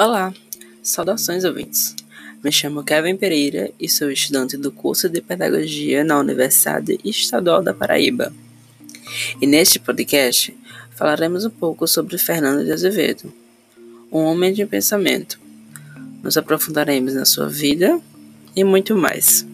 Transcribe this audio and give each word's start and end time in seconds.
Olá, 0.00 0.32
saudações 0.80 1.42
ouvintes. 1.42 1.96
Me 2.44 2.52
chamo 2.52 2.84
Kevin 2.84 3.16
Pereira 3.16 3.72
e 3.80 3.88
sou 3.88 4.08
estudante 4.12 4.56
do 4.56 4.70
curso 4.70 5.08
de 5.08 5.20
Pedagogia 5.20 6.04
na 6.04 6.20
Universidade 6.20 7.00
Estadual 7.04 7.60
da 7.64 7.74
Paraíba. 7.74 8.32
E 9.42 9.46
neste 9.46 9.80
podcast 9.80 10.56
falaremos 10.94 11.44
um 11.44 11.50
pouco 11.50 11.84
sobre 11.88 12.16
Fernando 12.16 12.64
de 12.64 12.70
Azevedo, 12.70 13.34
um 14.12 14.20
homem 14.20 14.52
de 14.52 14.64
pensamento. 14.66 15.40
Nos 16.22 16.36
aprofundaremos 16.36 17.14
na 17.14 17.24
sua 17.24 17.48
vida 17.48 18.00
e 18.54 18.62
muito 18.62 18.96
mais. 18.96 19.44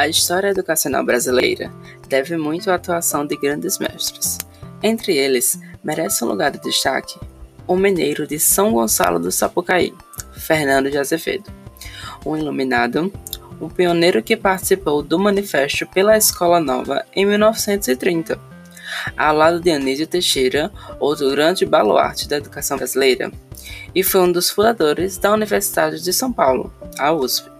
A 0.00 0.08
história 0.08 0.48
educacional 0.48 1.04
brasileira 1.04 1.70
deve 2.08 2.34
muito 2.34 2.70
à 2.70 2.76
atuação 2.76 3.26
de 3.26 3.36
grandes 3.36 3.78
mestres. 3.78 4.38
Entre 4.82 5.14
eles, 5.14 5.60
merece 5.84 6.24
um 6.24 6.28
lugar 6.28 6.50
de 6.50 6.58
destaque 6.62 7.20
o 7.66 7.76
mineiro 7.76 8.26
de 8.26 8.38
São 8.40 8.72
Gonçalo 8.72 9.18
do 9.18 9.30
Sapucaí, 9.30 9.92
Fernando 10.32 10.90
de 10.90 10.96
Azevedo. 10.96 11.52
Um 12.24 12.34
iluminado, 12.34 13.12
um 13.60 13.68
pioneiro 13.68 14.22
que 14.22 14.38
participou 14.38 15.02
do 15.02 15.18
Manifesto 15.18 15.86
pela 15.88 16.16
Escola 16.16 16.60
Nova 16.60 17.04
em 17.14 17.26
1930, 17.26 18.40
ao 19.18 19.36
lado 19.36 19.60
de 19.60 19.70
Anísio 19.70 20.06
Teixeira, 20.06 20.72
outro 20.98 21.30
grande 21.30 21.66
baluarte 21.66 22.26
da 22.26 22.38
educação 22.38 22.78
brasileira, 22.78 23.30
e 23.94 24.02
foi 24.02 24.22
um 24.22 24.32
dos 24.32 24.48
fundadores 24.48 25.18
da 25.18 25.30
Universidade 25.30 26.02
de 26.02 26.12
São 26.14 26.32
Paulo, 26.32 26.72
a 26.98 27.12
USP 27.12 27.59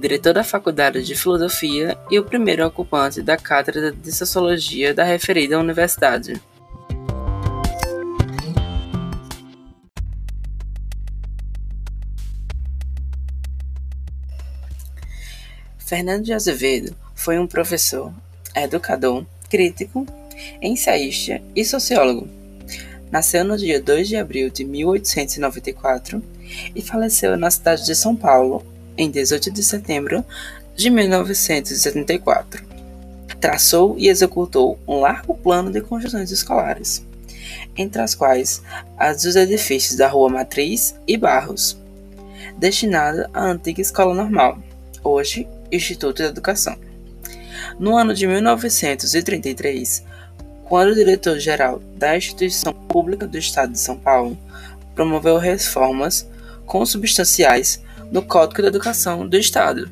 diretor 0.00 0.34
da 0.34 0.42
Faculdade 0.42 1.04
de 1.04 1.14
Filosofia 1.14 1.96
e 2.10 2.18
o 2.18 2.24
primeiro 2.24 2.66
ocupante 2.66 3.22
da 3.22 3.36
Cátedra 3.36 3.92
de 3.92 4.12
Sociologia 4.12 4.92
da 4.92 5.04
referida 5.04 5.58
universidade. 5.58 6.40
Fernando 15.78 16.24
de 16.24 16.32
Azevedo 16.32 16.96
foi 17.14 17.38
um 17.38 17.46
professor, 17.46 18.12
educador, 18.56 19.26
crítico, 19.50 20.06
ensaísta 20.60 21.40
e 21.54 21.64
sociólogo. 21.64 22.26
Nasceu 23.10 23.44
no 23.44 23.58
dia 23.58 23.78
2 23.78 24.08
de 24.08 24.16
abril 24.16 24.48
de 24.48 24.64
1894 24.64 26.22
e 26.74 26.80
faleceu 26.80 27.36
na 27.36 27.50
cidade 27.50 27.84
de 27.84 27.94
São 27.94 28.16
Paulo 28.16 28.64
em 28.96 29.10
18 29.10 29.50
de 29.50 29.62
setembro 29.62 30.24
de 30.74 30.90
1974. 30.90 32.64
Traçou 33.40 33.96
e 33.98 34.08
executou 34.08 34.78
um 34.86 35.00
largo 35.00 35.34
plano 35.34 35.70
de 35.70 35.80
construções 35.80 36.30
escolares, 36.30 37.04
entre 37.76 38.00
as 38.00 38.14
quais 38.14 38.62
as 38.96 39.22
dos 39.22 39.36
edifícios 39.36 39.96
da 39.96 40.08
Rua 40.08 40.28
Matriz 40.28 40.94
e 41.06 41.16
Barros, 41.16 41.76
destinada 42.56 43.28
à 43.34 43.44
antiga 43.44 43.80
Escola 43.80 44.14
Normal, 44.14 44.58
hoje 45.02 45.48
Instituto 45.70 46.22
de 46.22 46.28
Educação. 46.28 46.76
No 47.78 47.96
ano 47.96 48.14
de 48.14 48.26
1933, 48.26 50.04
quando 50.64 50.90
o 50.90 50.94
diretor-geral 50.94 51.80
da 51.96 52.16
Instituição 52.16 52.72
Pública 52.72 53.26
do 53.26 53.38
Estado 53.38 53.72
de 53.72 53.78
São 53.80 53.96
Paulo 53.96 54.38
promoveu 54.94 55.38
reformas 55.38 56.28
consubstanciais 56.66 57.82
no 58.12 58.20
Código 58.20 58.60
da 58.60 58.68
Educação 58.68 59.26
do 59.26 59.38
Estado. 59.38 59.90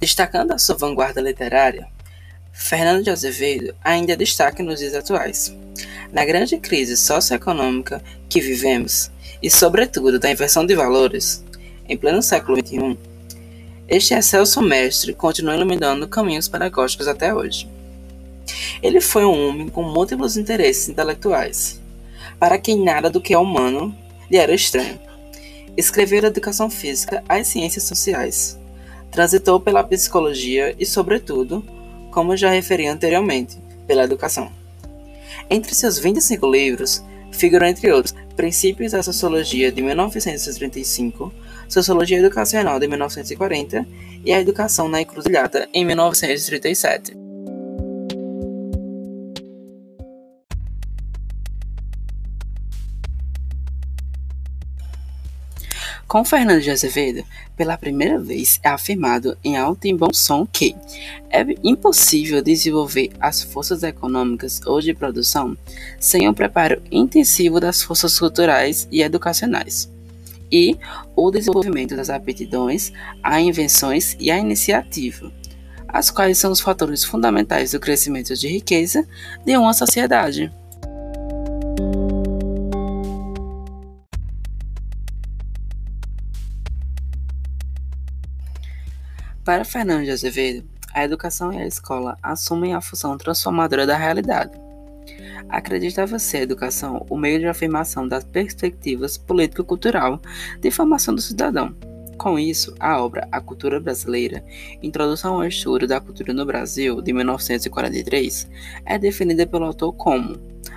Destacando 0.00 0.52
a 0.52 0.58
sua 0.58 0.74
vanguarda 0.74 1.20
literária, 1.20 1.86
Fernando 2.50 3.04
de 3.04 3.10
Azevedo 3.10 3.74
ainda 3.84 4.16
destaca 4.16 4.62
nos 4.62 4.78
dias 4.78 4.94
atuais. 4.94 5.54
Na 6.10 6.24
grande 6.24 6.56
crise 6.56 6.96
socioeconômica 6.96 8.02
que 8.26 8.40
vivemos, 8.40 9.10
e 9.42 9.50
sobretudo 9.50 10.18
da 10.18 10.30
inversão 10.30 10.64
de 10.64 10.74
valores, 10.74 11.44
em 11.86 11.96
pleno 11.96 12.22
século 12.22 12.56
XXI, 12.56 12.96
este 13.86 14.14
excelso 14.14 14.62
mestre 14.62 15.12
continua 15.12 15.54
iluminando 15.54 16.08
caminhos 16.08 16.48
pedagógicos 16.48 17.06
até 17.06 17.34
hoje. 17.34 17.68
Ele 18.82 19.00
foi 19.00 19.24
um 19.24 19.48
homem 19.48 19.68
com 19.68 19.82
múltiplos 19.82 20.36
interesses 20.36 20.88
intelectuais, 20.88 21.80
para 22.38 22.58
quem 22.58 22.82
nada 22.82 23.10
do 23.10 23.20
que 23.20 23.34
é 23.34 23.38
humano 23.38 23.94
lhe 24.30 24.36
era 24.36 24.54
estranho. 24.54 24.98
Escreveu 25.76 26.24
a 26.24 26.28
educação 26.28 26.68
física 26.68 27.22
às 27.28 27.46
ciências 27.46 27.84
sociais. 27.84 28.58
Transitou 29.10 29.60
pela 29.60 29.84
psicologia 29.84 30.74
e, 30.78 30.84
sobretudo, 30.84 31.64
como 32.10 32.36
já 32.36 32.50
referi 32.50 32.86
anteriormente, 32.86 33.58
pela 33.86 34.04
educação. 34.04 34.50
Entre 35.48 35.74
seus 35.74 35.98
25 35.98 36.46
livros, 36.50 37.02
figuram, 37.30 37.66
entre 37.66 37.90
outros, 37.92 38.14
Princípios 38.36 38.92
da 38.92 39.02
Sociologia 39.02 39.72
de 39.72 39.82
1935, 39.82 41.32
Sociologia 41.68 42.18
Educacional 42.18 42.78
de 42.78 42.86
1940 42.86 43.86
e 44.24 44.32
A 44.32 44.40
Educação 44.40 44.88
na 44.88 45.00
Encruzilhada 45.00 45.68
em 45.72 45.84
1937. 45.84 47.27
Com 56.08 56.24
Fernando 56.24 56.62
de 56.62 56.70
Azevedo, 56.70 57.22
pela 57.54 57.76
primeira 57.76 58.18
vez 58.18 58.58
é 58.62 58.70
afirmado 58.70 59.36
em 59.44 59.58
alto 59.58 59.86
e 59.86 59.92
bom 59.92 60.08
som 60.10 60.46
que 60.46 60.74
é 61.28 61.44
impossível 61.62 62.40
desenvolver 62.40 63.10
as 63.20 63.42
forças 63.42 63.82
econômicas 63.82 64.58
ou 64.64 64.80
de 64.80 64.94
produção 64.94 65.54
sem 66.00 66.26
o 66.26 66.32
preparo 66.32 66.80
intensivo 66.90 67.60
das 67.60 67.82
forças 67.82 68.18
culturais 68.18 68.88
e 68.90 69.02
educacionais, 69.02 69.92
e 70.50 70.78
o 71.14 71.30
desenvolvimento 71.30 71.94
das 71.94 72.08
aptidões, 72.08 72.90
a 73.22 73.38
invenções 73.38 74.16
e 74.18 74.30
a 74.30 74.38
iniciativa, 74.38 75.30
as 75.86 76.10
quais 76.10 76.38
são 76.38 76.50
os 76.50 76.60
fatores 76.60 77.04
fundamentais 77.04 77.72
do 77.72 77.80
crescimento 77.80 78.34
de 78.34 78.48
riqueza 78.48 79.06
de 79.44 79.58
uma 79.58 79.74
sociedade. 79.74 80.50
Para 89.48 89.64
Fernando 89.64 90.04
de 90.04 90.10
Azevedo, 90.10 90.68
a 90.92 91.02
educação 91.02 91.50
e 91.50 91.56
a 91.56 91.66
escola 91.66 92.18
assumem 92.22 92.74
a 92.74 92.82
função 92.82 93.16
transformadora 93.16 93.86
da 93.86 93.96
realidade. 93.96 94.52
Acreditava 95.48 96.18
ser 96.18 96.36
a 96.36 96.42
educação 96.42 97.06
o 97.08 97.16
meio 97.16 97.38
de 97.38 97.46
afirmação 97.46 98.06
das 98.06 98.24
perspectivas 98.24 99.16
político-cultural 99.16 100.20
de 100.60 100.70
formação 100.70 101.14
do 101.14 101.22
cidadão. 101.22 101.74
Com 102.18 102.38
isso, 102.38 102.74
a 102.78 103.02
obra 103.02 103.26
A 103.32 103.40
Cultura 103.40 103.80
Brasileira, 103.80 104.44
Introdução 104.82 105.36
ao 105.36 105.46
Estudo 105.46 105.86
da 105.86 105.98
Cultura 105.98 106.34
no 106.34 106.44
Brasil, 106.44 107.00
de 107.00 107.14
1943, 107.14 108.50
é 108.84 108.98
definida 108.98 109.46
pelo 109.46 109.64
autor 109.64 109.94
como, 109.94 110.36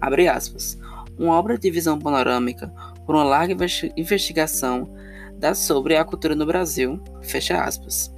abre 0.00 0.28
aspas, 0.28 0.78
uma 1.18 1.36
obra 1.36 1.58
de 1.58 1.68
visão 1.68 1.98
panorâmica 1.98 2.72
por 3.04 3.16
uma 3.16 3.24
larga 3.24 3.56
investigação 3.96 4.88
da 5.36 5.52
sobre 5.52 5.96
a 5.96 6.04
cultura 6.04 6.36
no 6.36 6.46
Brasil, 6.46 7.02
fecha 7.22 7.60
aspas. 7.60 8.11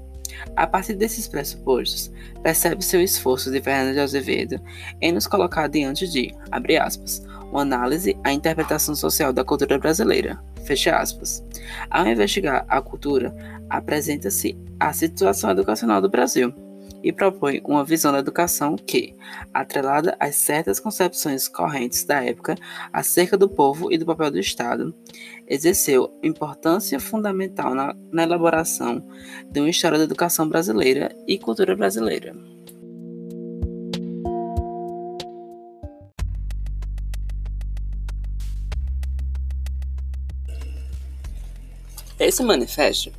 A 0.57 0.67
partir 0.67 0.95
desses 0.95 1.29
pressupostos, 1.29 2.13
percebe-se 2.43 2.97
o 2.97 3.01
esforço 3.01 3.51
de 3.51 3.61
Fernando 3.61 3.95
de 3.95 4.01
Azevedo 4.01 4.61
em 5.01 5.13
nos 5.13 5.27
colocar 5.27 5.69
diante 5.69 6.09
de, 6.09 6.35
abre 6.51 6.77
aspas, 6.77 7.25
uma 7.51 7.63
análise 7.63 8.17
à 8.25 8.33
interpretação 8.33 8.95
social 8.95 9.33
da 9.33 9.45
cultura 9.45 9.79
brasileira, 9.79 10.43
fecha 10.65 10.97
aspas. 10.97 11.45
Ao 11.91 12.07
investigar 12.07 12.65
a 12.69 12.81
cultura, 12.81 13.35
apresenta-se 13.69 14.57
a 14.81 14.93
situação 14.93 15.51
educacional 15.51 16.01
do 16.01 16.11
Brasil, 16.11 16.53
e 17.05 17.13
propõe 17.13 17.61
uma 17.65 17.85
visão 17.85 18.11
da 18.11 18.19
educação 18.19 18.77
que, 18.77 19.15
atrelada 19.53 20.17
às 20.19 20.37
certas 20.37 20.81
concepções 20.81 21.47
correntes 21.47 22.03
da 22.05 22.25
época 22.25 22.57
acerca 22.91 23.37
do 23.37 23.47
povo 23.47 23.93
e 23.93 23.99
do 23.99 24.07
papel 24.07 24.31
do 24.31 24.39
Estado, 24.39 24.95
exerceu 25.47 26.19
importância 26.23 26.99
fundamental 26.99 27.75
na, 27.75 27.95
na 28.11 28.23
elaboração 28.23 29.07
de 29.51 29.61
uma 29.61 29.69
história 29.69 29.99
da 29.99 30.05
educação 30.05 30.49
brasileira 30.49 31.15
e 31.29 31.39
cultura 31.39 31.77
brasileira. 31.77 32.35
Esse 42.19 42.43
manifesto 42.43 43.13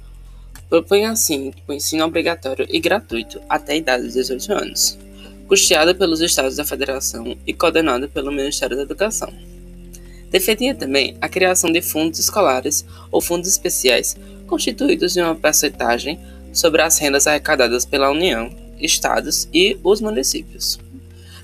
propõe 0.76 1.06
assim 1.06 1.54
o 1.66 1.72
ensino 1.72 2.04
obrigatório 2.04 2.68
e 2.70 2.82
gratuito 2.82 3.42
até 3.48 3.74
a 3.74 3.78
idade 3.78 4.08
de 4.08 4.14
18 4.14 4.52
anos, 4.52 4.98
custeado 5.48 5.96
pelos 5.96 6.20
Estados 6.20 6.58
da 6.58 6.66
Federação 6.66 7.38
e 7.48 7.54
coordenado 7.54 8.10
pelo 8.10 8.30
Ministério 8.30 8.76
da 8.76 8.84
Educação. 8.84 9.32
Defendia 10.30 10.76
também 10.76 11.16
a 11.22 11.30
criação 11.30 11.72
de 11.72 11.82
fundos 11.82 12.20
escolares 12.20 12.86
ou 13.10 13.22
fundos 13.22 13.48
especiais, 13.48 14.18
constituídos 14.48 15.14
de 15.14 15.22
uma 15.22 15.34
percentagem 15.34 16.20
sobre 16.52 16.82
as 16.82 16.98
rendas 16.98 17.26
arrecadadas 17.26 17.86
pela 17.86 18.12
União, 18.12 18.54
estados 18.78 19.48
e 19.54 19.80
os 19.82 20.02
municípios. 20.02 20.78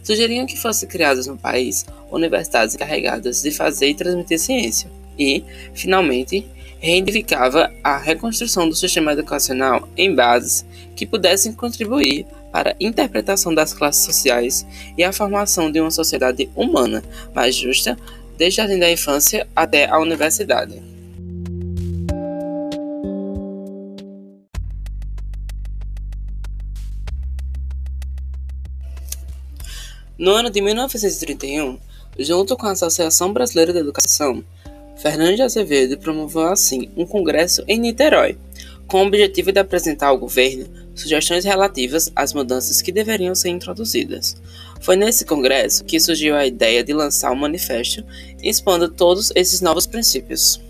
Sugeriam 0.03 0.45
que 0.45 0.59
fossem 0.59 0.89
criadas 0.89 1.27
no 1.27 1.37
país 1.37 1.85
universidades 2.11 2.75
encarregadas 2.75 3.41
de 3.41 3.51
fazer 3.51 3.87
e 3.87 3.95
transmitir 3.95 4.39
ciência, 4.39 4.91
e, 5.17 5.41
finalmente, 5.73 6.45
reivindicava 6.81 7.71
a 7.83 7.95
reconstrução 7.95 8.67
do 8.67 8.75
sistema 8.75 9.13
educacional 9.13 9.87
em 9.95 10.13
bases 10.13 10.65
que 10.95 11.05
pudessem 11.05 11.53
contribuir 11.53 12.25
para 12.51 12.71
a 12.71 12.75
interpretação 12.79 13.53
das 13.53 13.71
classes 13.71 14.03
sociais 14.03 14.65
e 14.97 15.03
a 15.03 15.13
formação 15.13 15.71
de 15.71 15.79
uma 15.79 15.91
sociedade 15.91 16.49
humana 16.55 17.03
mais 17.33 17.55
justa, 17.55 17.97
desde 18.35 18.59
a 18.59 18.67
da 18.67 18.91
infância 18.91 19.47
até 19.55 19.87
a 19.87 19.99
universidade. 19.99 20.81
No 30.17 30.31
ano 30.31 30.49
de 30.49 30.61
1931, 30.61 31.79
junto 32.17 32.57
com 32.57 32.67
a 32.67 32.71
Associação 32.71 33.31
Brasileira 33.33 33.71
de 33.73 33.79
Educação, 33.79 34.43
Fernando 35.01 35.35
de 35.35 35.41
Azevedo 35.41 35.97
promoveu 35.97 36.43
assim 36.43 36.91
um 36.95 37.07
congresso 37.07 37.63
em 37.67 37.79
Niterói, 37.79 38.37
com 38.85 39.01
o 39.01 39.07
objetivo 39.07 39.51
de 39.51 39.59
apresentar 39.59 40.09
ao 40.09 40.17
governo 40.17 40.67
sugestões 40.93 41.43
relativas 41.43 42.11
às 42.15 42.33
mudanças 42.33 42.83
que 42.83 42.91
deveriam 42.91 43.33
ser 43.33 43.49
introduzidas. 43.49 44.39
Foi 44.79 44.95
nesse 44.95 45.25
congresso 45.25 45.83
que 45.85 45.99
surgiu 45.99 46.35
a 46.35 46.45
ideia 46.45 46.83
de 46.83 46.93
lançar 46.93 47.31
um 47.31 47.35
manifesto 47.35 48.05
expondo 48.43 48.89
todos 48.89 49.31
esses 49.33 49.59
novos 49.59 49.87
princípios. 49.87 50.61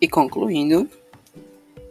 E 0.00 0.06
concluindo, 0.06 0.88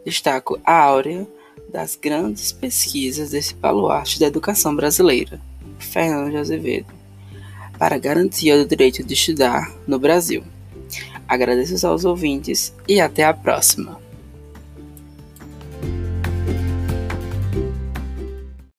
destaco 0.06 0.58
a 0.64 0.72
áurea 0.72 1.26
das 1.72 1.96
grandes 1.96 2.52
pesquisas 2.52 3.30
desse 3.30 3.54
baluarte 3.54 4.18
da 4.18 4.26
educação 4.26 4.74
brasileira, 4.74 5.40
Fernando 5.78 6.30
de 6.30 6.36
Azevedo, 6.36 6.92
para 7.78 7.98
garantia 7.98 8.56
do 8.56 8.68
direito 8.68 9.04
de 9.04 9.14
estudar 9.14 9.72
no 9.86 9.98
Brasil. 9.98 10.42
Agradeço 11.28 11.86
aos 11.86 12.04
ouvintes 12.04 12.74
e 12.88 13.00
até 13.00 13.24
a 13.24 13.34
próxima. 13.34 14.00